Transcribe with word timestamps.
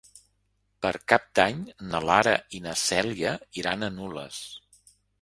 Per 0.85 0.91
Cap 1.13 1.27
d'Any 1.41 1.59
na 1.93 2.01
Lara 2.13 2.35
i 2.61 2.65
na 2.67 2.75
Cèlia 2.87 3.37
iran 3.65 3.85
a 3.85 3.95
Nules. 4.03 4.45